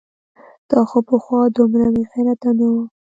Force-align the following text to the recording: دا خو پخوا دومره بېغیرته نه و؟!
دا 0.69 0.79
خو 0.89 0.99
پخوا 1.09 1.39
دومره 1.55 1.85
بېغیرته 1.95 2.49
نه 2.57 2.67
و؟! 2.73 2.75